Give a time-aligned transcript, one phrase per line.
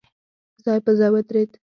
[0.63, 1.51] ځای په ځای ودرېد.